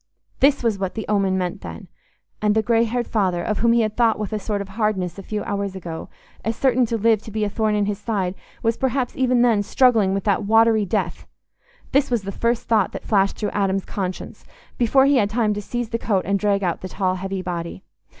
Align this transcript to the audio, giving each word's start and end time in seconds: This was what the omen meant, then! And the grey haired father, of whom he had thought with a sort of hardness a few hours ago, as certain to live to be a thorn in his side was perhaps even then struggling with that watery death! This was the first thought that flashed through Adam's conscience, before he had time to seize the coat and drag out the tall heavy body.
This 0.39 0.63
was 0.63 0.79
what 0.79 0.95
the 0.95 1.05
omen 1.07 1.37
meant, 1.37 1.61
then! 1.61 1.87
And 2.41 2.55
the 2.55 2.63
grey 2.63 2.85
haired 2.85 3.05
father, 3.07 3.43
of 3.43 3.59
whom 3.59 3.71
he 3.71 3.81
had 3.81 3.95
thought 3.95 4.17
with 4.17 4.33
a 4.33 4.39
sort 4.39 4.59
of 4.59 4.69
hardness 4.69 5.19
a 5.19 5.21
few 5.21 5.43
hours 5.43 5.75
ago, 5.75 6.09
as 6.43 6.55
certain 6.55 6.87
to 6.87 6.97
live 6.97 7.21
to 7.21 7.29
be 7.29 7.43
a 7.43 7.49
thorn 7.51 7.75
in 7.75 7.85
his 7.85 7.99
side 7.99 8.33
was 8.63 8.77
perhaps 8.77 9.15
even 9.15 9.43
then 9.43 9.61
struggling 9.61 10.15
with 10.15 10.23
that 10.23 10.43
watery 10.43 10.87
death! 10.87 11.27
This 11.91 12.09
was 12.09 12.23
the 12.23 12.31
first 12.31 12.67
thought 12.67 12.93
that 12.93 13.05
flashed 13.05 13.37
through 13.37 13.51
Adam's 13.51 13.85
conscience, 13.85 14.43
before 14.79 15.05
he 15.05 15.17
had 15.17 15.29
time 15.29 15.53
to 15.53 15.61
seize 15.61 15.89
the 15.89 15.99
coat 15.99 16.25
and 16.25 16.39
drag 16.39 16.63
out 16.63 16.81
the 16.81 16.89
tall 16.89 17.13
heavy 17.17 17.43
body. 17.43 17.83